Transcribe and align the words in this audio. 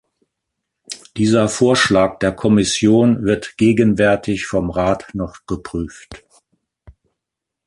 Dieser 1.15 1.47
Vorschlag 1.47 2.17
der 2.17 2.31
Kommission 2.31 3.23
wird 3.23 3.55
gegenwärtig 3.57 4.47
vom 4.47 4.71
Rat 4.71 5.13
noch 5.13 5.45
geprüft. 5.45 6.25